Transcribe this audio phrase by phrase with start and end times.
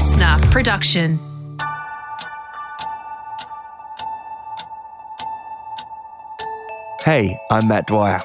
[0.00, 1.18] LiSTNR production.
[7.04, 8.18] Hey, I'm Matt Dwyer,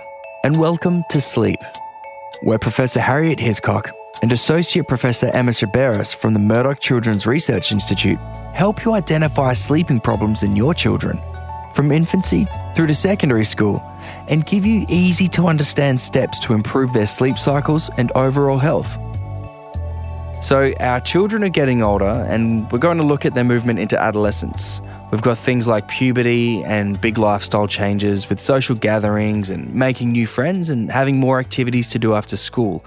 [0.46, 1.60] and welcome to Sleep,
[2.44, 3.92] where Professor Harriet Hiscock
[4.22, 8.20] and Associate Professor Emma Sciberras from the Murdoch Children's Research Institute
[8.54, 11.20] help you identify sleeping problems in your children,
[11.74, 13.84] from infancy through to secondary school,
[14.30, 18.98] and give you easy to understand steps to improve their sleep cycles and overall health.
[20.46, 24.00] So, our children are getting older, and we're going to look at their movement into
[24.00, 24.80] adolescence.
[25.12, 30.28] We've got things like puberty and big lifestyle changes with social gatherings and making new
[30.28, 32.86] friends and having more activities to do after school.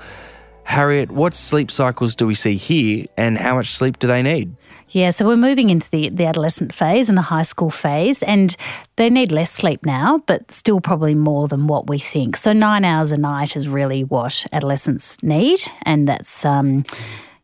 [0.62, 4.54] Harriet, what sleep cycles do we see here, and how much sleep do they need?
[4.90, 8.54] Yeah, so we're moving into the, the adolescent phase and the high school phase, and
[8.94, 12.36] they need less sleep now, but still probably more than what we think.
[12.36, 16.44] So, nine hours a night is really what adolescents need, and that's.
[16.44, 16.84] Um,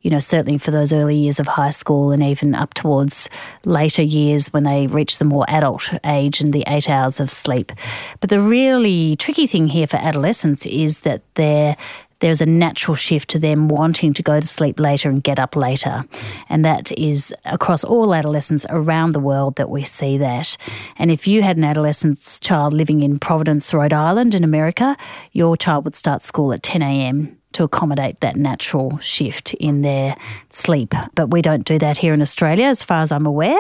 [0.05, 3.29] you know, certainly for those early years of high school and even up towards
[3.65, 7.73] later years when they reach the more adult age and the eight hours of sleep.
[8.21, 11.77] But the really tricky thing here for adolescents is that they're
[12.21, 15.57] there's a natural shift to them wanting to go to sleep later and get up
[15.57, 16.05] later.
[16.49, 20.57] And that is across all adolescents around the world that we see that.
[20.97, 24.97] And if you had an adolescent child living in Providence, Rhode Island in America,
[25.33, 30.17] your child would start school at 10 a.m to accommodate that natural shift in their
[30.51, 30.95] sleep.
[31.15, 33.59] But we don't do that here in Australia, as far as I'm aware.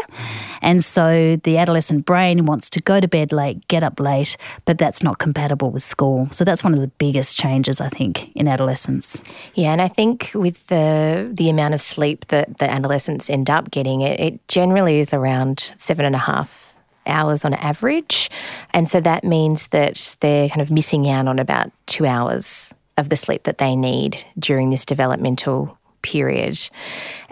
[0.60, 4.78] And so the adolescent brain wants to go to bed late, get up late, but
[4.78, 6.28] that's not compatible with school.
[6.30, 9.22] So that's one of the biggest changes, I think, in adolescence.
[9.54, 13.70] Yeah, and I think with the the amount of sleep that the adolescents end up
[13.70, 16.72] getting, it, it generally is around seven and a half
[17.06, 18.30] hours on average.
[18.72, 23.08] And so that means that they're kind of missing out on about two hours of
[23.08, 26.58] the sleep that they need during this developmental period.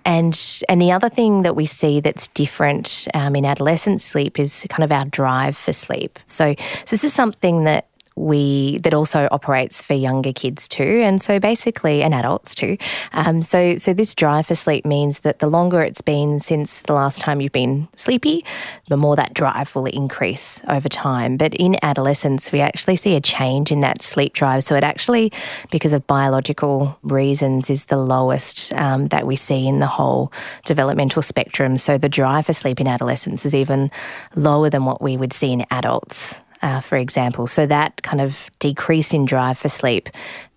[0.04, 4.66] And and the other thing that we see that's different um, in adolescent sleep is
[4.68, 6.18] kind of our drive for sleep.
[6.24, 7.86] So, so this is something that
[8.16, 12.76] we that also operates for younger kids too, and so basically and adults too.
[13.12, 16.92] Um, so so this drive for sleep means that the longer it's been since the
[16.92, 18.44] last time you've been sleepy,
[18.88, 21.36] the more that drive will increase over time.
[21.36, 24.64] But in adolescence, we actually see a change in that sleep drive.
[24.64, 25.32] So it actually,
[25.70, 30.32] because of biological reasons, is the lowest um, that we see in the whole
[30.64, 31.76] developmental spectrum.
[31.76, 33.90] So the drive for sleep in adolescence is even
[34.34, 37.46] lower than what we would see in adults uh, for example.
[37.46, 40.08] So that kind of decrease in drive for sleep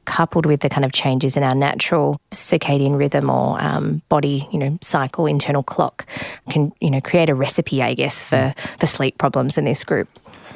[0.06, 4.60] coupled with the kind of changes in our natural circadian rhythm or um, body, you
[4.60, 6.06] know, cycle, internal clock,
[6.50, 10.08] can you know create a recipe, I guess, for for sleep problems in this group.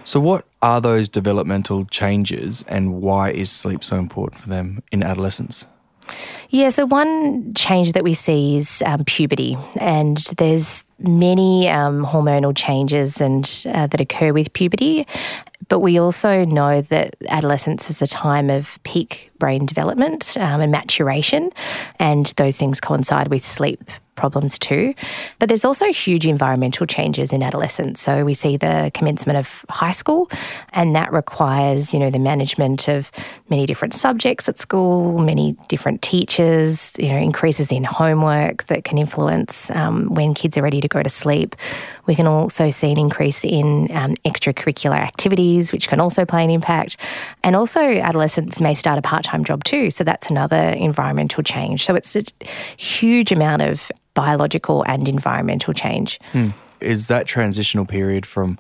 [0.03, 5.03] So, what are those developmental changes, and why is sleep so important for them in
[5.03, 5.65] adolescence?
[6.49, 12.55] Yeah, so one change that we see is um, puberty, and there's many um, hormonal
[12.55, 15.07] changes and uh, that occur with puberty.
[15.67, 20.71] But we also know that adolescence is a time of peak brain development um, and
[20.71, 21.51] maturation,
[21.97, 23.83] and those things coincide with sleep
[24.19, 24.93] problems too.
[25.39, 28.01] But there's also huge environmental changes in adolescence.
[28.01, 30.29] So we see the commencement of high school,
[30.73, 33.11] and that requires, you know, the management of
[33.49, 38.97] many different subjects at school, many different teachers, you know, increases in homework that can
[38.97, 41.55] influence um, when kids are ready to go to sleep.
[42.05, 46.49] We can also see an increase in um, extracurricular activities, which can also play an
[46.49, 46.97] impact.
[47.43, 49.91] And also, adolescents may start a part time job too.
[49.91, 51.85] So that's another environmental change.
[51.85, 52.23] So it's a
[52.77, 56.19] huge amount of biological and environmental change.
[56.31, 56.49] Hmm.
[56.81, 58.57] Is that transitional period from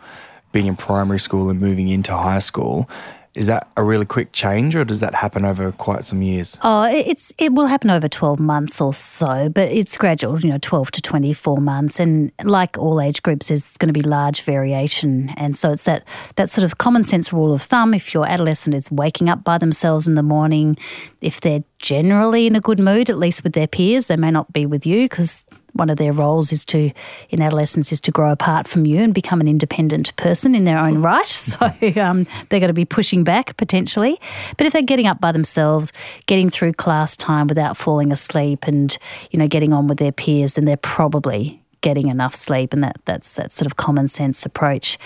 [0.51, 2.89] being in primary school and moving into high school?
[3.39, 6.57] Is that a really quick change, or does that happen over quite some years?
[6.61, 10.37] Oh, it's it will happen over twelve months or so, but it's gradual.
[10.41, 13.97] You know, twelve to twenty four months, and like all age groups, there's going to
[13.97, 15.29] be large variation.
[15.37, 16.03] And so it's that
[16.35, 17.93] that sort of common sense rule of thumb.
[17.93, 20.75] If your adolescent is waking up by themselves in the morning,
[21.21, 24.51] if they're generally in a good mood, at least with their peers, they may not
[24.51, 25.45] be with you because
[25.79, 26.91] one of their roles is to,
[27.29, 30.77] in adolescence, is to grow apart from you and become an independent person in their
[30.77, 31.19] own right.
[31.49, 31.65] So
[32.01, 34.19] um, they're going to be pushing back potentially.
[34.57, 35.91] But if they're getting up by themselves,
[36.27, 38.95] getting through class time without falling asleep, and
[39.31, 42.97] you know getting on with their peers, then they're probably getting enough sleep, and that,
[43.05, 44.97] that's that sort of common sense approach.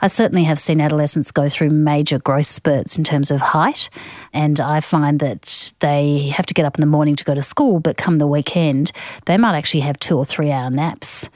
[0.00, 3.90] I certainly have seen adolescents go through major growth spurts in terms of height,
[4.32, 7.42] and I find that they have to get up in the morning to go to
[7.42, 8.92] school, but come the weekend,
[9.26, 11.28] they might actually have two or three hour naps.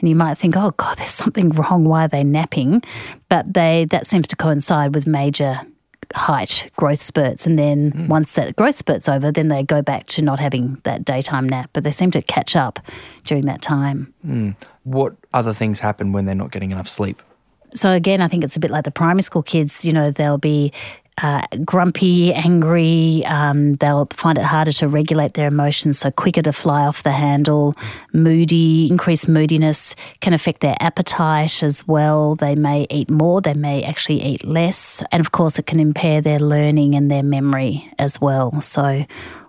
[0.00, 1.84] And you might think, oh God, there's something wrong.
[1.84, 2.82] Why are they napping?
[3.28, 5.60] But they that seems to coincide with major
[6.14, 7.46] height growth spurts.
[7.46, 8.08] And then mm.
[8.08, 11.70] once that growth spurt's over, then they go back to not having that daytime nap.
[11.72, 12.78] But they seem to catch up
[13.24, 14.12] during that time.
[14.26, 14.56] Mm.
[14.84, 17.22] What other things happen when they're not getting enough sleep?
[17.72, 19.84] So again, I think it's a bit like the primary school kids.
[19.84, 20.72] You know, they'll be
[21.22, 23.24] uh, grumpy, angry.
[23.26, 27.12] Um, they'll find it harder to regulate their emotions, so quicker to fly off the
[27.12, 27.74] handle.
[28.12, 32.34] Moody, increased moodiness can affect their appetite as well.
[32.36, 35.02] They may eat more, they may actually eat less.
[35.12, 38.60] And of course, it can impair their learning and their memory as well.
[38.60, 39.04] So,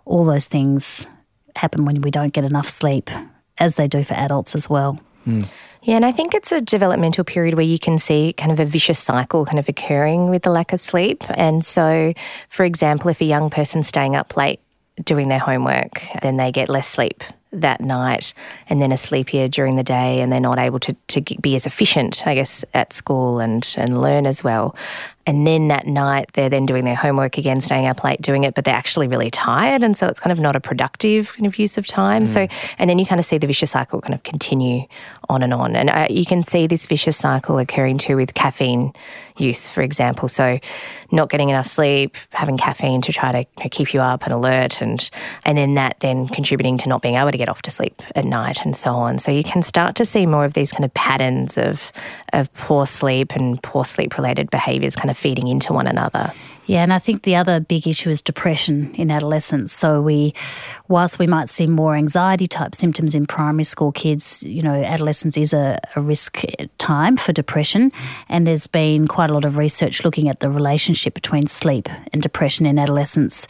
[0.05, 1.07] all those things
[1.55, 3.09] happen when we don't get enough sleep,
[3.57, 4.99] as they do for adults as well.
[5.27, 5.47] Mm.
[5.83, 8.65] Yeah, and I think it's a developmental period where you can see kind of a
[8.65, 11.23] vicious cycle kind of occurring with the lack of sleep.
[11.31, 12.13] And so,
[12.49, 14.59] for example, if a young person's staying up late
[15.03, 17.23] doing their homework, then they get less sleep
[17.53, 18.33] that night
[18.69, 21.65] and then are sleepier during the day and they're not able to, to be as
[21.65, 24.75] efficient, I guess, at school and, and learn as well.
[25.25, 28.55] And then that night, they're then doing their homework again, staying up late doing it,
[28.55, 29.83] but they're actually really tired.
[29.83, 32.23] And so it's kind of not a productive kind of use of time.
[32.23, 32.27] Mm.
[32.27, 32.47] So,
[32.77, 34.85] and then you kind of see the vicious cycle kind of continue
[35.29, 35.75] on and on.
[35.75, 38.93] And uh, you can see this vicious cycle occurring too with caffeine
[39.37, 40.27] use, for example.
[40.27, 40.59] So,
[41.11, 44.33] not getting enough sleep, having caffeine to try to you know, keep you up and
[44.33, 45.09] alert, and
[45.45, 48.25] and then that then contributing to not being able to get off to sleep at
[48.25, 49.19] night and so on.
[49.19, 51.91] So you can start to see more of these kind of patterns of
[52.33, 56.33] of poor sleep and poor sleep related behaviours kind of feeding into one another.
[56.67, 59.73] Yeah, and I think the other big issue is depression in adolescence.
[59.73, 60.33] So we,
[60.87, 65.35] whilst we might see more anxiety type symptoms in primary school kids, you know, adolescence
[65.37, 66.43] is a, a risk
[66.77, 67.91] time for depression,
[68.29, 72.21] and there's been quite a lot of research looking at the relationship between sleep and
[72.21, 73.47] depression in adolescence,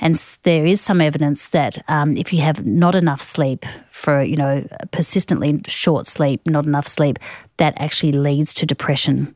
[0.00, 3.66] and there is some evidence that um, if you have not enough sleep
[4.02, 7.18] for you know persistently short sleep, not enough sleep,
[7.58, 9.34] that actually leads to depression.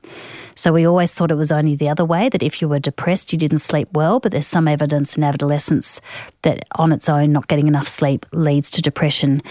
[0.56, 3.30] So we always thought it was only the other way that if you were depressed,
[3.30, 4.18] you didn't sleep well.
[4.20, 6.00] But there's some evidence in adolescence
[6.42, 9.42] that on its own, not getting enough sleep leads to depression.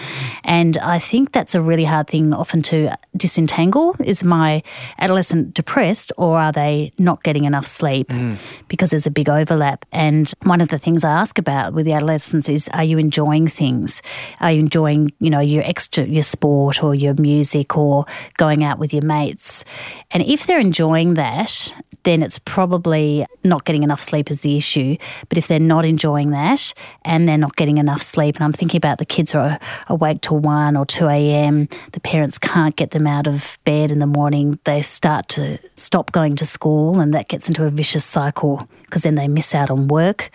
[0.42, 3.94] And I think that's a really hard thing often to disentangle.
[4.04, 4.64] Is my
[4.98, 8.08] adolescent depressed or are they not getting enough sleep?
[8.08, 8.36] Mm.
[8.66, 9.84] Because there's a big overlap.
[9.92, 13.46] And one of the things I ask about with the adolescents is are you enjoying
[13.46, 14.02] things?
[14.40, 18.06] Are you enjoying, you know, your extra, your sport or your music or
[18.38, 19.64] going out with your mates?
[20.10, 24.96] And if they're enjoying that, then it's probably not getting enough sleep is the issue.
[25.28, 26.72] But if they're not enjoying that
[27.04, 29.58] and they're not getting enough sleep, and I'm thinking about the kids are
[29.88, 33.98] awake till 1 or 2 a.m., the parents can't get them out of bed in
[33.98, 38.04] the morning, they start to stop going to school, and that gets into a vicious
[38.04, 40.30] cycle because then they miss out on work.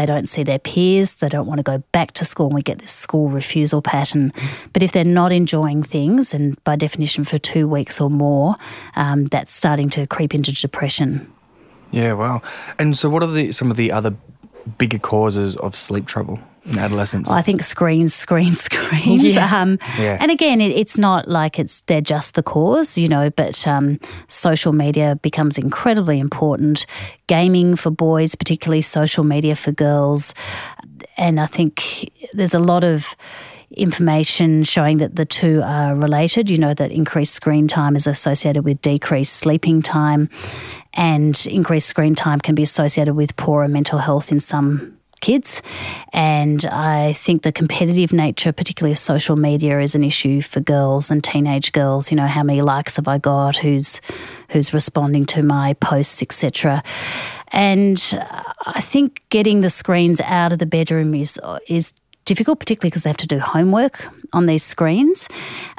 [0.00, 1.12] They don't see their peers.
[1.16, 4.32] They don't want to go back to school, and we get this school refusal pattern.
[4.72, 8.56] But if they're not enjoying things, and by definition for two weeks or more,
[8.96, 11.30] um, that's starting to creep into depression.
[11.90, 12.40] Yeah, wow.
[12.78, 14.16] And so, what are the some of the other
[14.78, 16.38] bigger causes of sleep trouble?
[16.64, 17.28] In adolescence?
[17.28, 19.24] Well, I think screens, screens, screens.
[19.24, 19.60] Yeah.
[19.60, 20.18] Um, yeah.
[20.20, 23.30] And again, it, it's not like it's they're just the cause, you know.
[23.30, 23.98] But um,
[24.28, 26.86] social media becomes incredibly important.
[27.26, 30.34] Gaming for boys, particularly social media for girls,
[31.16, 33.16] and I think there's a lot of
[33.72, 36.50] information showing that the two are related.
[36.50, 40.28] You know, that increased screen time is associated with decreased sleeping time,
[40.94, 45.62] and increased screen time can be associated with poorer mental health in some kids.
[46.12, 51.10] And I think the competitive nature, particularly of social media, is an issue for girls
[51.10, 52.10] and teenage girls.
[52.10, 53.56] You know, how many likes have I got?
[53.56, 54.00] Who's
[54.48, 56.82] who's responding to my posts, etc.
[57.48, 57.98] And
[58.66, 61.92] I think getting the screens out of the bedroom is is
[62.24, 65.28] difficult, particularly because they have to do homework on these screens.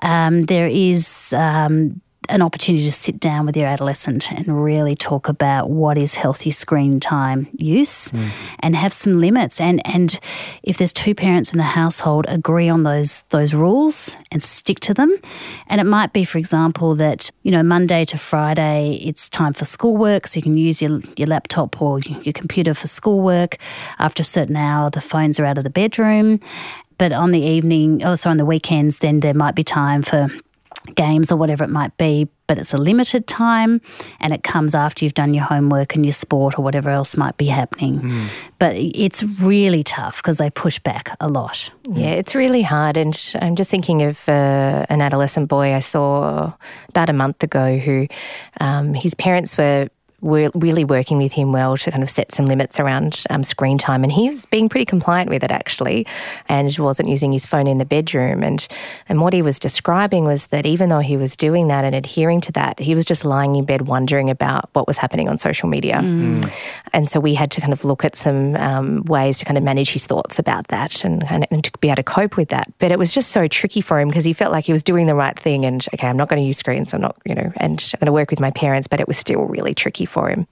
[0.01, 5.27] Um, there is um, an opportunity to sit down with your adolescent and really talk
[5.27, 8.29] about what is healthy screen time use mm.
[8.59, 9.59] and have some limits.
[9.59, 10.19] And and
[10.63, 14.93] if there's two parents in the household agree on those those rules and stick to
[14.93, 15.15] them.
[15.67, 19.65] And it might be for example that you know Monday to Friday it's time for
[19.65, 23.57] schoolwork so you can use your your laptop or your computer for schoolwork.
[23.99, 26.39] After a certain hour the phones are out of the bedroom.
[26.97, 30.29] But on the evening also oh, on the weekends then there might be time for
[30.95, 33.81] games or whatever it might be, but it's a limited time
[34.19, 37.37] and it comes after you've done your homework and your sport or whatever else might
[37.37, 38.01] be happening.
[38.01, 38.27] Mm.
[38.59, 41.71] But it's really tough because they push back a lot.
[41.89, 42.97] Yeah, it's really hard.
[42.97, 46.53] And I'm just thinking of uh, an adolescent boy I saw
[46.89, 48.07] about a month ago who
[48.59, 49.89] um, his parents were
[50.21, 53.77] we're really working with him well to kind of set some limits around um, screen
[53.77, 54.03] time.
[54.03, 56.05] And he was being pretty compliant with it actually,
[56.47, 58.43] and wasn't using his phone in the bedroom.
[58.43, 58.67] And
[59.09, 62.41] and what he was describing was that even though he was doing that and adhering
[62.41, 65.67] to that, he was just lying in bed wondering about what was happening on social
[65.67, 65.95] media.
[65.95, 66.51] Mm.
[66.93, 69.63] And so we had to kind of look at some um, ways to kind of
[69.63, 72.71] manage his thoughts about that and, and, and to be able to cope with that.
[72.79, 75.07] But it was just so tricky for him because he felt like he was doing
[75.07, 75.65] the right thing.
[75.65, 76.93] And okay, I'm not going to use screens.
[76.93, 78.87] I'm not, you know, and I'm going to work with my parents.
[78.87, 80.47] But it was still really tricky for him.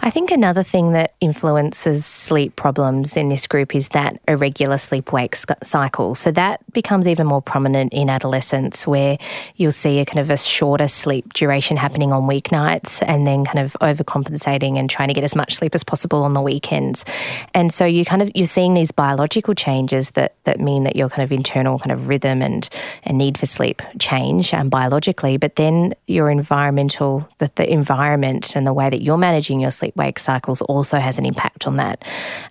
[0.00, 5.12] I think another thing that influences sleep problems in this group is that irregular sleep
[5.12, 6.14] wake cycle.
[6.14, 9.18] So that becomes even more prominent in adolescence, where
[9.56, 13.58] you'll see a kind of a shorter sleep duration happening on weeknights and then kind
[13.58, 17.04] of overcompensating and trying to get as much sleep as possible on the weekends.
[17.54, 21.08] And so you kind of you're seeing these biological changes that that mean that your
[21.08, 22.68] kind of internal kind of rhythm and,
[23.02, 28.66] and need for sleep change um, biologically, but then your environmental the, the environment and
[28.66, 31.76] the way that you're managing your your sleep wake cycles also has an impact on
[31.76, 32.04] that.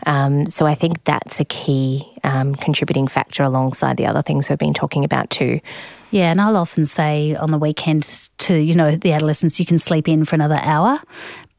[0.05, 4.59] Um, so I think that's a key um, contributing factor alongside the other things we've
[4.59, 5.61] been talking about too.
[6.11, 9.77] Yeah, and I'll often say on the weekends to, you know, the adolescents, you can
[9.77, 10.99] sleep in for another hour,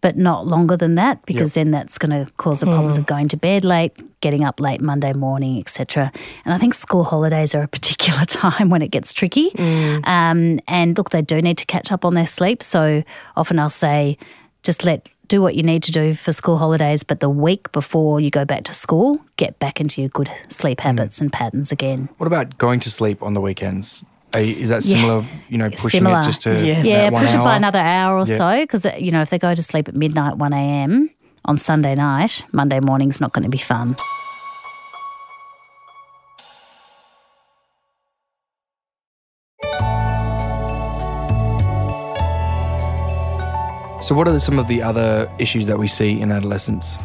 [0.01, 1.65] but not longer than that because yep.
[1.65, 3.01] then that's going to cause the problems mm.
[3.01, 6.13] of going to bed late, getting up late Monday morning, etc.
[6.45, 9.51] And I think school holidays are a particular time when it gets tricky.
[9.51, 10.07] Mm.
[10.07, 12.63] Um, and look, they do need to catch up on their sleep.
[12.63, 13.03] So
[13.37, 14.19] often I'll say,
[14.67, 18.21] just let do what you need to do for school holidays, but the week before
[18.21, 20.89] you go back to school, get back into your good sleep hmm.
[20.89, 21.23] habits mm.
[21.23, 22.09] and patterns again.
[22.19, 24.05] What about going to sleep on the weekends?
[24.35, 25.21] is that similar?
[25.21, 25.29] Yeah.
[25.49, 26.21] You know, pushing similar.
[26.21, 26.85] it just to yes.
[26.85, 27.41] yeah, push hour?
[27.41, 28.37] it by another hour or yeah.
[28.37, 31.09] so because uh, you know if they go to sleep at midnight, one a.m.
[31.47, 33.97] on Sunday night, Monday morning's not going to be fun.
[44.07, 46.97] So, what are some of the other issues that we see in adolescence?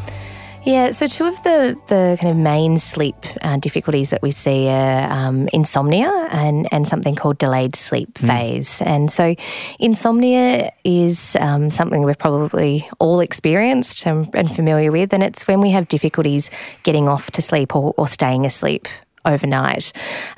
[0.64, 4.68] Yeah, so two of the, the kind of main sleep uh, difficulties that we see
[4.68, 8.28] are um, insomnia and, and something called delayed sleep mm.
[8.28, 8.80] phase.
[8.82, 9.34] And so,
[9.80, 15.60] insomnia is um, something we've probably all experienced and, and, familiar with, and it's when
[15.60, 16.52] we have difficulties
[16.84, 18.86] getting off to sleep or, or staying asleep
[19.24, 19.92] overnight.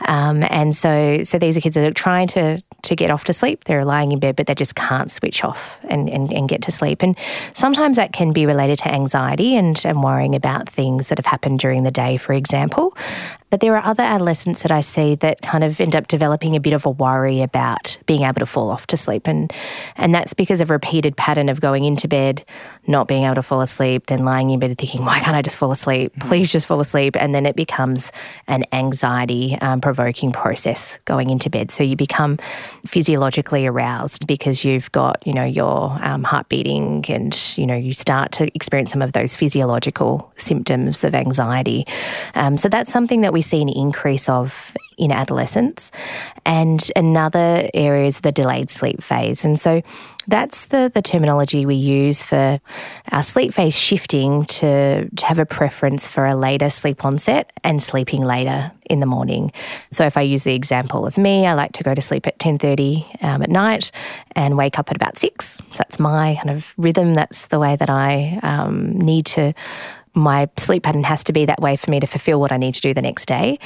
[0.06, 3.32] Um, and so, so these are kids that are trying to to get off to
[3.32, 3.64] sleep.
[3.64, 6.72] They're lying in bed, but they just can't switch off and, and, and get to
[6.72, 7.02] sleep.
[7.02, 7.16] And
[7.54, 11.58] sometimes that can be related to anxiety and, and worrying about things that have happened
[11.58, 12.96] during the day, for example.
[13.54, 16.60] But there are other adolescents that I see that kind of end up developing a
[16.60, 19.28] bit of a worry about being able to fall off to sleep.
[19.28, 19.52] And,
[19.94, 22.44] and that's because of a repeated pattern of going into bed,
[22.88, 25.56] not being able to fall asleep, then lying in bed thinking, why can't I just
[25.56, 26.12] fall asleep?
[26.16, 26.28] Mm-hmm.
[26.28, 27.14] Please just fall asleep.
[27.16, 28.10] And then it becomes
[28.48, 31.70] an anxiety um, provoking process going into bed.
[31.70, 32.38] So you become
[32.84, 37.92] physiologically aroused because you've got, you know, your um, heart beating and, you know, you
[37.92, 41.86] start to experience some of those physiological symptoms of anxiety.
[42.34, 45.90] Um, so that's something that we see an increase of in adolescence.
[46.44, 49.44] And another area is the delayed sleep phase.
[49.44, 49.82] And so
[50.26, 52.60] that's the, the terminology we use for
[53.12, 57.82] our sleep phase shifting to, to have a preference for a later sleep onset and
[57.82, 59.52] sleeping later in the morning.
[59.90, 62.38] So if I use the example of me, I like to go to sleep at
[62.38, 63.90] 10.30 um, at night
[64.32, 65.46] and wake up at about 6.
[65.46, 67.14] So that's my kind of rhythm.
[67.14, 69.54] That's the way that I um, need to
[70.14, 72.74] my sleep pattern has to be that way for me to fulfill what I need
[72.74, 73.58] to do the next day.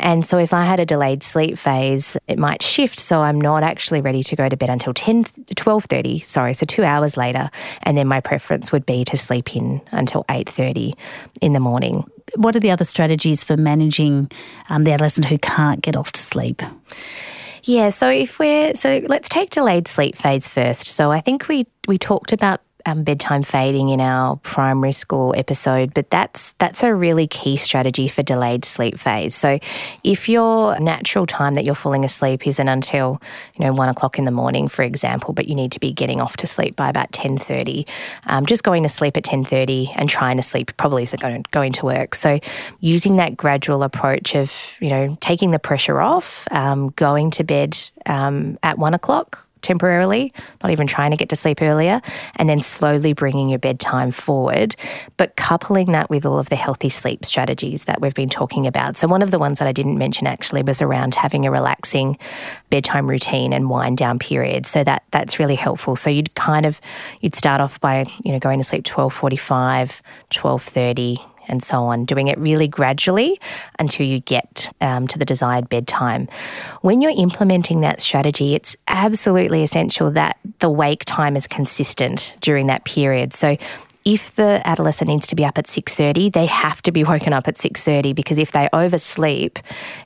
[0.00, 3.62] And so if I had a delayed sleep phase, it might shift so I'm not
[3.62, 7.50] actually ready to go to bed until 10 12:30, sorry, so 2 hours later,
[7.82, 10.94] and then my preference would be to sleep in until 8:30
[11.40, 12.04] in the morning.
[12.36, 14.30] What are the other strategies for managing
[14.68, 16.62] um, the adolescent who can't get off to sleep?
[17.62, 20.86] Yeah, so if we're so let's take delayed sleep phase first.
[20.86, 25.92] So I think we we talked about um, bedtime fading in our primary school episode,
[25.92, 29.34] but that's that's a really key strategy for delayed sleep phase.
[29.34, 29.58] So,
[30.04, 33.20] if your natural time that you're falling asleep isn't until
[33.56, 36.20] you know one o'clock in the morning, for example, but you need to be getting
[36.20, 37.86] off to sleep by about ten thirty,
[38.26, 41.42] um, just going to sleep at ten thirty and trying to sleep probably isn't going
[41.42, 42.14] to, going to work.
[42.14, 42.38] So,
[42.78, 47.76] using that gradual approach of you know taking the pressure off, um, going to bed
[48.06, 50.32] um, at one o'clock temporarily,
[50.62, 52.00] not even trying to get to sleep earlier,
[52.36, 54.76] and then slowly bringing your bedtime forward,
[55.16, 58.96] but coupling that with all of the healthy sleep strategies that we've been talking about.
[58.96, 62.16] So, one of the ones that I didn't mention actually was around having a relaxing
[62.70, 64.66] bedtime routine and wind down period.
[64.66, 65.96] So, that that's really helpful.
[65.96, 66.80] So, you'd kind of
[67.20, 71.18] you'd start off by, you know, going to sleep 12:45, 12:30,
[71.48, 73.40] and so on, doing it really gradually
[73.78, 76.28] until you get um, to the desired bedtime.
[76.82, 82.66] When you're implementing that strategy, it's absolutely essential that the wake time is consistent during
[82.68, 83.32] that period.
[83.32, 83.56] So
[84.06, 87.46] if the adolescent needs to be up at 6.30 they have to be woken up
[87.46, 89.58] at 6.30 because if they oversleep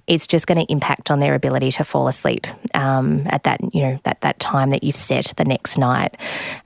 [0.09, 3.83] it's just going to impact on their ability to fall asleep um, at that you
[3.83, 6.17] know that, that time that you've set the next night.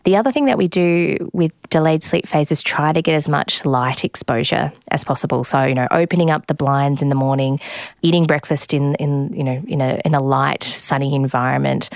[0.04, 3.28] The other thing that we do with delayed sleep phase is try to get as
[3.28, 5.44] much light exposure as possible.
[5.44, 7.60] So you know opening up the blinds in the morning
[8.02, 11.90] eating breakfast in in you know in a in a light sunny environment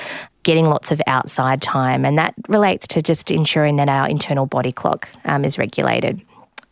[0.48, 4.72] getting lots of outside time, and that relates to just ensuring that our internal body
[4.72, 6.22] clock um, is regulated.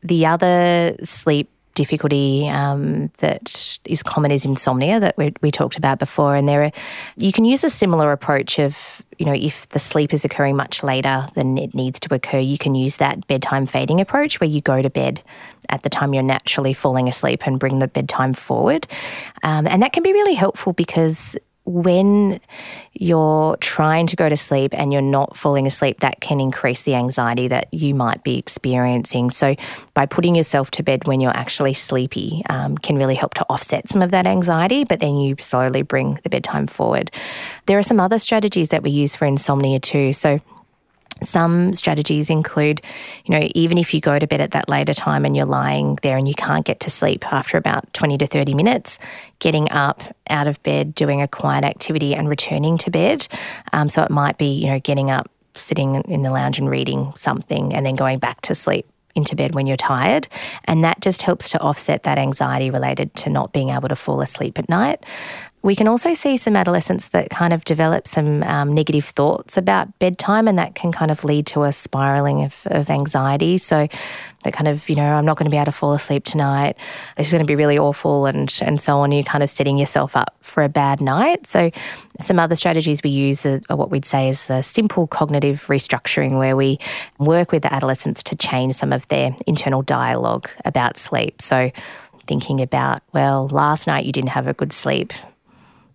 [0.00, 5.99] The other sleep difficulty um, that is common is insomnia that we, we talked about
[5.99, 6.71] before, and there are,
[7.18, 8.78] you can use a similar approach of
[9.18, 12.56] you know if the sleep is occurring much later than it needs to occur, you
[12.56, 15.23] can use that bedtime fading approach where you go to bed
[15.68, 18.87] at the time you're naturally falling asleep and bring the bedtime forward,
[19.42, 21.37] um, and that can be really helpful because
[21.67, 22.41] when
[22.95, 26.95] you're trying to go to sleep and you're not falling asleep, that can increase the
[26.95, 29.31] anxiety that you might be experiencing.
[29.31, 29.57] So,
[29.93, 33.89] by putting yourself to bed when you're actually sleepy um, can really help to offset
[33.89, 37.11] some of that anxiety, but then you slowly bring the bedtime forward.
[37.67, 40.13] There are some other strategies that we use for insomnia too.
[40.13, 40.41] So,
[41.23, 42.83] some strategies include,
[43.25, 45.99] you know, even if you go to bed at that later time and you're lying
[46.03, 48.99] there and you can't get to sleep after about 20 to 30 minutes,
[49.39, 53.27] getting up out of bed, doing a quiet activity and returning to bed.
[53.73, 57.13] Um, so it might be, you know, getting up, sitting in the lounge and reading
[57.17, 60.29] something and then going back to sleep into bed when you're tired.
[60.65, 64.21] And that just helps to offset that anxiety related to not being able to fall
[64.21, 65.05] asleep at night.
[65.67, 69.99] We can also see some adolescents that kind of develop some um, negative thoughts about
[69.99, 73.59] bedtime, and that can kind of lead to a spiraling of, of anxiety.
[73.59, 73.89] So,
[74.45, 76.77] that kind of, you know, I'm not going to be able to fall asleep tonight.
[77.17, 79.11] It's going to be really awful, and and so on.
[79.11, 81.49] You're kind of setting yourself up for a bad night.
[81.49, 81.73] So,
[82.21, 86.39] some other strategies we use are, are what we'd say is a simple cognitive restructuring,
[86.39, 86.79] where we
[87.19, 91.43] work with the adolescents to change some of their internal dialogue about sleep.
[91.43, 91.73] So,
[92.29, 95.13] thinking about, well, last night you didn't have a good sleep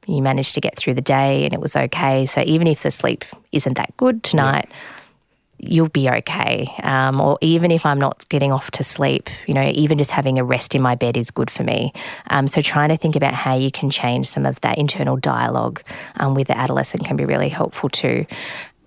[0.07, 2.25] you managed to get through the day and it was okay.
[2.25, 5.69] So even if the sleep isn't that good tonight, yeah.
[5.69, 6.73] you'll be okay.
[6.81, 10.39] Um, or even if I'm not getting off to sleep, you know, even just having
[10.39, 11.93] a rest in my bed is good for me.
[12.31, 15.81] Um, so trying to think about how you can change some of that internal dialogue
[16.15, 18.25] um, with the adolescent can be really helpful too.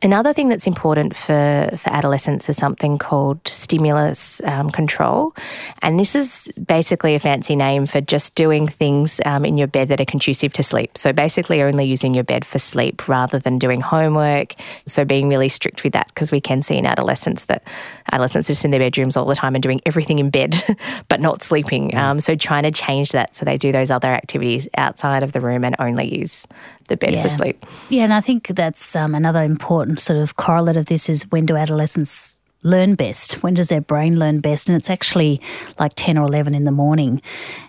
[0.04, 5.34] Another thing that's important for, for adolescents is something called stimulus um, control.
[5.80, 9.88] And this is basically a fancy name for just doing things um, in your bed
[9.88, 10.98] that are conducive to sleep.
[10.98, 14.56] So basically, only using your bed for sleep rather than doing homework.
[14.86, 17.66] So being really strict with that because we can see in adolescents that
[18.12, 20.76] adolescents are just in their bedrooms all the time and doing everything in bed
[21.08, 21.92] but not sleeping.
[21.92, 21.98] Mm.
[21.98, 25.40] Um, so trying to change that so they do those other activities outside of the
[25.40, 26.46] room and only use
[26.88, 27.22] the bed yeah.
[27.22, 27.64] for sleep.
[27.88, 31.46] Yeah, and I think that's um, another important sort of correlate of this is when
[31.46, 33.42] do adolescents learn best?
[33.42, 34.68] When does their brain learn best?
[34.68, 35.40] And it's actually
[35.78, 37.22] like 10 or 11 in the morning.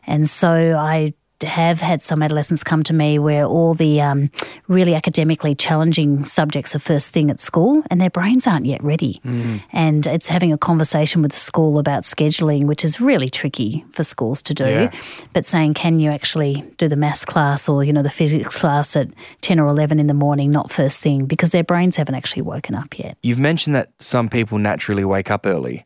[0.07, 1.13] And so I
[1.45, 4.29] have had some adolescents come to me where all the um,
[4.67, 9.21] really academically challenging subjects are first thing at school and their brains aren't yet ready.
[9.25, 9.63] Mm.
[9.71, 14.03] And it's having a conversation with the school about scheduling, which is really tricky for
[14.03, 14.65] schools to do.
[14.65, 14.91] Yeah.
[15.33, 18.95] But saying, can you actually do the maths class or, you know, the physics class
[18.95, 19.09] at
[19.41, 22.75] 10 or 11 in the morning, not first thing, because their brains haven't actually woken
[22.75, 23.17] up yet.
[23.23, 25.85] You've mentioned that some people naturally wake up early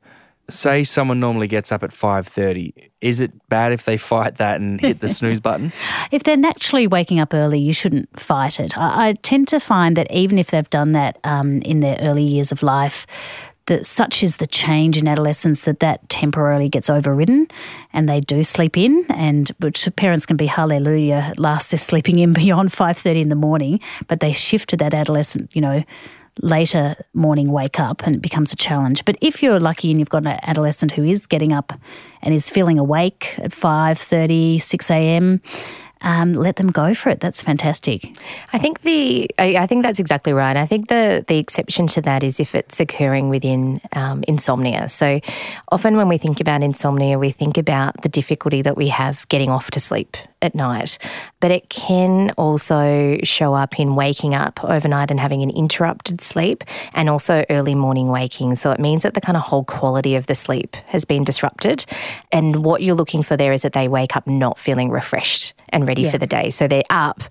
[0.54, 4.80] say someone normally gets up at 5.30 is it bad if they fight that and
[4.82, 5.72] hit the snooze button?
[6.12, 8.78] If they're naturally waking up early you shouldn't fight it.
[8.78, 12.24] I, I tend to find that even if they've done that um, in their early
[12.24, 13.06] years of life
[13.70, 17.48] that such is the change in adolescence that that temporarily gets overridden
[17.94, 22.34] and they do sleep in and which parents can be hallelujah last they're sleeping in
[22.44, 25.84] beyond 5.30 in the morning but they shift to that adolescent you know
[26.42, 29.06] later morning wake up and it becomes a challenge.
[29.06, 31.74] But if you're lucky and you've got an adolescent who is getting up
[32.22, 35.42] and is feeling awake at 5.30, 6 a.m.,
[36.02, 37.20] um, let them go for it.
[37.20, 38.16] That's fantastic.
[38.54, 40.56] I think the I, I, think that's exactly right.
[40.56, 44.88] I think the the exception to that is if it's occurring within um, insomnia.
[44.88, 45.20] So
[45.72, 49.50] often when we think about insomnia, we think about the difficulty that we have getting
[49.50, 50.98] off to sleep at night,
[51.40, 56.64] but it can also show up in waking up overnight and having an interrupted sleep
[56.94, 58.56] and also early morning waking.
[58.56, 61.86] So it means that the kind of whole quality of the sleep has been disrupted.
[62.32, 65.88] And what you're looking for there is that they wake up not feeling refreshed and
[65.88, 66.12] ready yeah.
[66.12, 66.50] for the day.
[66.50, 67.24] So they're up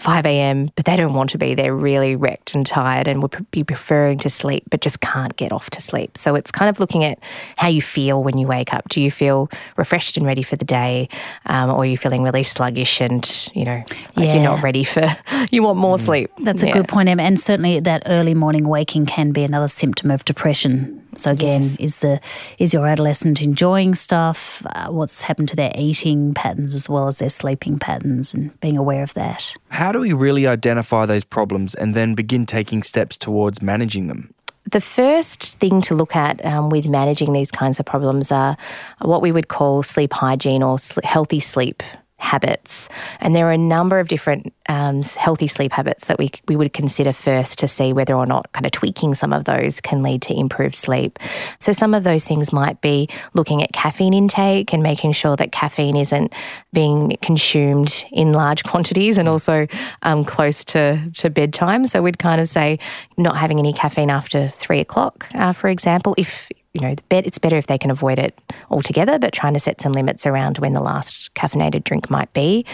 [0.00, 1.54] 5 a.m., but they don't want to be.
[1.54, 5.52] They're really wrecked and tired and would be preferring to sleep, but just can't get
[5.52, 6.16] off to sleep.
[6.16, 7.18] So it's kind of looking at
[7.56, 8.88] how you feel when you wake up.
[8.88, 11.10] Do you feel refreshed and ready for the day,
[11.44, 13.84] um, or are you feeling really sluggish and you know
[14.16, 14.34] like yeah.
[14.34, 15.02] you're not ready for?
[15.50, 16.00] You want more mm.
[16.00, 16.30] sleep.
[16.42, 17.18] That's a good point, Em.
[17.18, 21.00] And certainly that early morning waking can be another symptom of depression.
[21.16, 21.76] So again, yes.
[21.78, 22.20] is the
[22.58, 24.64] is your adolescent enjoying stuff?
[24.66, 28.76] Uh, what's happened to their eating patterns as well as their sleeping patterns, and being
[28.76, 29.54] aware of that.
[29.70, 34.34] How do we really identify those problems and then begin taking steps towards managing them?
[34.70, 38.56] The first thing to look at um, with managing these kinds of problems are
[39.00, 41.82] what we would call sleep hygiene or healthy sleep
[42.20, 42.88] habits.
[43.20, 46.72] And there are a number of different um, healthy sleep habits that we, we would
[46.72, 50.22] consider first to see whether or not kind of tweaking some of those can lead
[50.22, 51.18] to improved sleep.
[51.58, 55.50] So, some of those things might be looking at caffeine intake and making sure that
[55.50, 56.32] caffeine isn't
[56.72, 59.66] being consumed in large quantities and also
[60.02, 61.86] um, close to, to bedtime.
[61.86, 62.78] So, we'd kind of say
[63.16, 67.56] not having any caffeine after three o'clock, uh, for example, if you know, it's better
[67.56, 68.38] if they can avoid it
[68.70, 72.64] altogether, but trying to set some limits around when the last caffeinated drink might be.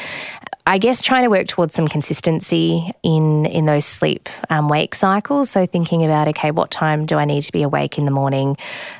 [0.68, 5.48] I guess trying to work towards some consistency in in those sleep um, wake cycles.
[5.48, 8.56] So thinking about okay, what time do I need to be awake in the morning?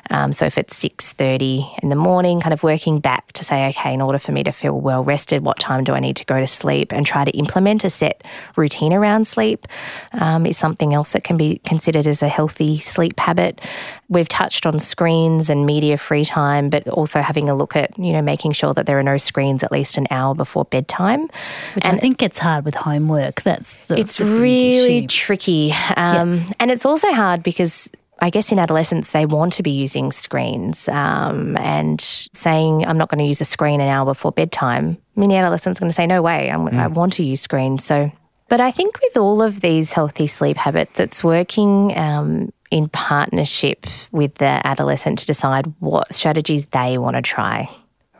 [0.09, 3.67] Um, so if it's six thirty in the morning, kind of working back to say
[3.69, 6.25] okay, in order for me to feel well rested, what time do I need to
[6.25, 6.93] go to sleep?
[6.93, 8.23] And try to implement a set
[8.55, 9.67] routine around sleep
[10.13, 13.59] um, is something else that can be considered as a healthy sleep habit.
[14.07, 18.13] We've touched on screens and media free time, but also having a look at you
[18.13, 21.27] know making sure that there are no screens at least an hour before bedtime.
[21.73, 23.41] Which and I think it's hard with homework.
[23.43, 25.07] That's it's really issue.
[25.07, 26.51] tricky, um, yeah.
[26.59, 27.89] and it's also hard because
[28.19, 33.09] I guess in adolescence, they want to be using screens um, and saying, I'm not
[33.09, 34.97] going to use a screen an hour before bedtime.
[35.15, 36.73] Many adolescents are going to say, No way, mm.
[36.73, 37.83] i want to use screens.
[37.83, 38.11] So,
[38.49, 43.85] but I think with all of these healthy sleep habits, it's working um, in partnership
[44.11, 47.69] with the adolescent to decide what strategies they want to try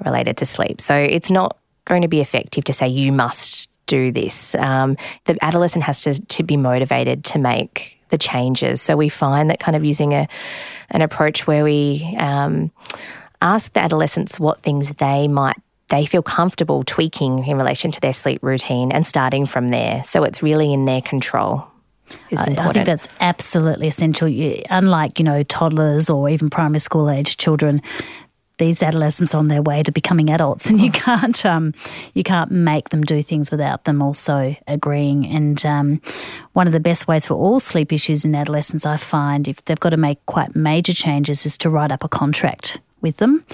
[0.05, 0.79] related to sleep.
[0.79, 4.53] So it's not going to be effective to say you must do this.
[4.55, 8.81] Um, the adolescent has to, to be motivated to make the changes.
[8.81, 10.27] So we find that kind of using a
[10.89, 12.71] an approach where we um,
[13.41, 15.57] ask the adolescents what things they might
[15.89, 20.03] they feel comfortable tweaking in relation to their sleep routine and starting from there.
[20.03, 21.65] So it's really in their control.
[22.35, 24.27] I think that's absolutely essential.
[24.69, 27.81] Unlike, you know, toddlers or even primary school age children,
[28.57, 30.95] these adolescents on their way to becoming adults, and you mm.
[30.95, 31.73] can't um,
[32.13, 35.25] you can't make them do things without them also agreeing.
[35.25, 36.01] And um,
[36.53, 39.79] one of the best ways for all sleep issues in adolescents, I find, if they've
[39.79, 43.45] got to make quite major changes, is to write up a contract with them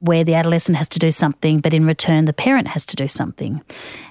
[0.00, 3.08] where the adolescent has to do something, but in return, the parent has to do
[3.08, 3.62] something.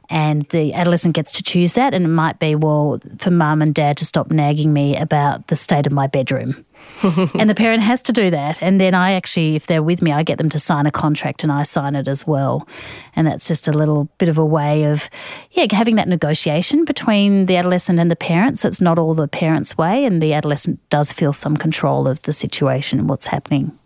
[0.09, 1.93] And the adolescent gets to choose that.
[1.93, 5.55] And it might be, well, for mum and dad to stop nagging me about the
[5.55, 6.65] state of my bedroom.
[7.35, 8.61] and the parent has to do that.
[8.61, 11.43] And then I actually, if they're with me, I get them to sign a contract
[11.43, 12.67] and I sign it as well.
[13.15, 15.09] And that's just a little bit of a way of,
[15.51, 18.59] yeah, having that negotiation between the adolescent and the parent.
[18.59, 22.21] So it's not all the parent's way, and the adolescent does feel some control of
[22.23, 23.77] the situation and what's happening.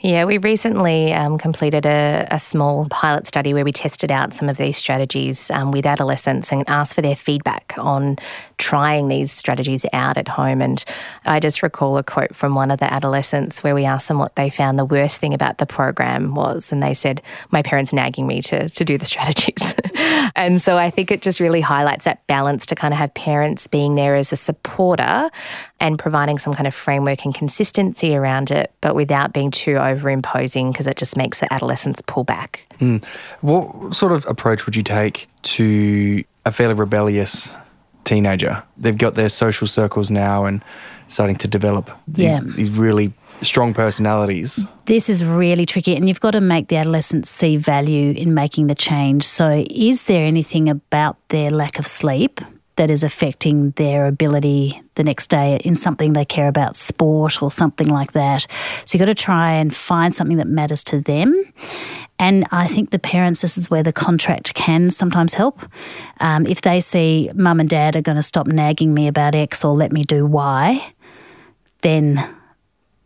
[0.00, 4.48] Yeah, we recently um, completed a, a, small pilot study where we tested out some
[4.48, 8.16] of these strategies um, with adolescents and asked for their feedback on
[8.58, 10.60] trying these strategies out at home.
[10.60, 10.84] And
[11.24, 14.36] I just recall a quote from one of the adolescents where we asked them what
[14.36, 16.70] they found the worst thing about the program was.
[16.70, 19.74] And they said, My parents nagging me to, to do the strategies.
[20.36, 23.66] and so I think it just really highlights that balance to kind of have parents
[23.66, 25.30] being there as a supporter
[25.80, 30.10] and providing some kind of framework and consistency around it, but without being too over
[30.10, 32.66] imposing because it just makes the adolescents pull back.
[32.78, 33.02] Mm.
[33.40, 37.50] What sort of approach would you take to a fairly rebellious
[38.04, 38.62] teenager?
[38.76, 40.62] They've got their social circles now and
[41.08, 42.40] starting to develop these, yeah.
[42.42, 44.66] these really strong personalities.
[44.84, 48.66] This is really tricky, and you've got to make the adolescents see value in making
[48.66, 49.24] the change.
[49.24, 52.40] So, is there anything about their lack of sleep
[52.76, 57.50] that is affecting their ability the next day in something they care about, sport or
[57.50, 58.46] something like that.
[58.84, 61.42] So you've got to try and find something that matters to them.
[62.18, 65.60] And I think the parents, this is where the contract can sometimes help.
[66.20, 69.64] Um, if they see mum and dad are going to stop nagging me about X
[69.64, 70.92] or let me do Y,
[71.82, 72.34] then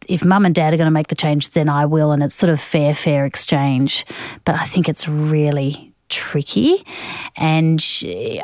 [0.06, 2.12] if mum and dad are going to make the change, then I will.
[2.12, 4.04] And it's sort of fair, fair exchange.
[4.44, 6.84] But I think it's really tricky.
[7.36, 7.80] And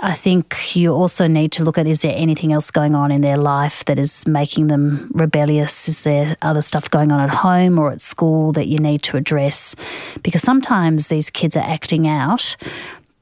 [0.02, 3.20] I think you also need to look at is there anything else going on in
[3.20, 5.88] their life that is making them rebellious?
[5.88, 9.16] Is there other stuff going on at home or at school that you need to
[9.16, 9.74] address?
[10.22, 12.56] Because sometimes these kids are acting out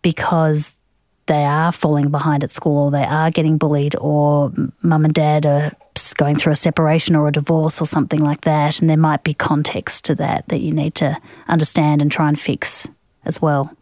[0.02, 0.74] because
[1.26, 4.52] they are falling behind at school or they are getting bullied or
[4.82, 5.72] mum and dad are
[6.16, 8.80] going through a separation or a divorce or something like that.
[8.80, 12.38] And there might be context to that that you need to understand and try and
[12.38, 12.88] fix
[13.24, 13.74] as well.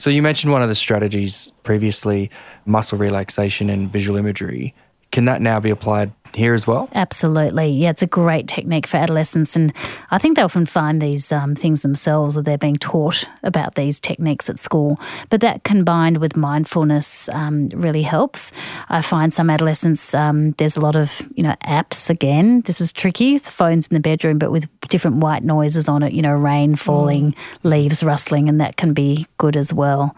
[0.00, 2.30] So, you mentioned one of the strategies previously
[2.64, 4.74] muscle relaxation and visual imagery.
[5.10, 6.88] Can that now be applied here as well?
[6.94, 7.68] Absolutely.
[7.70, 9.56] Yeah, it's a great technique for adolescents.
[9.56, 9.72] And
[10.10, 14.00] I think they often find these um, things themselves or they're being taught about these
[14.00, 15.00] techniques at school.
[15.28, 18.52] But that combined with mindfulness um, really helps.
[18.88, 22.60] I find some adolescents, um, there's a lot of, you know, apps again.
[22.62, 23.38] This is tricky.
[23.38, 26.76] The phone's in the bedroom, but with different white noises on it, you know, rain
[26.76, 27.36] falling, mm.
[27.64, 30.14] leaves rustling, and that can be good as well.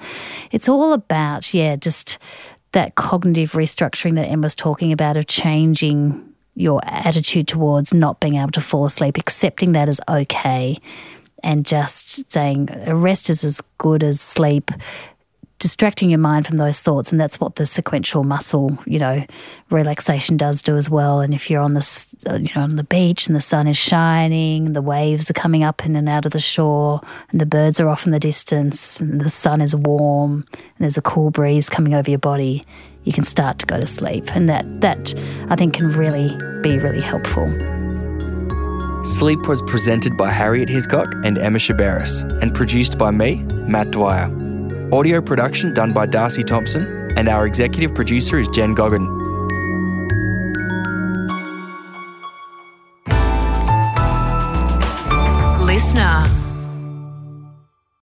[0.51, 2.19] It's all about, yeah, just
[2.73, 8.51] that cognitive restructuring that Emma's talking about of changing your attitude towards not being able
[8.53, 10.77] to fall asleep, accepting that as okay,
[11.43, 14.71] and just saying a rest is as good as sleep
[15.63, 19.25] distracting your mind from those thoughts and that's what the sequential muscle you know
[19.71, 21.21] relaxation does do as well.
[21.21, 23.77] And if you're on the uh, you know on the beach and the sun is
[23.77, 27.81] shining the waves are coming up in and out of the shore and the birds
[27.81, 31.69] are off in the distance and the sun is warm and there's a cool breeze
[31.69, 32.63] coming over your body
[33.05, 34.35] you can start to go to sleep.
[34.35, 35.15] And that that
[35.49, 36.29] I think can really
[36.63, 37.47] be really helpful.
[39.05, 44.52] Sleep was presented by Harriet Hiscock and Emma Sciberras and produced by me, Matt Dwyer.
[44.93, 46.83] Audio production done by Darcy Thompson,
[47.17, 49.32] and our executive producer is Jen Goggin.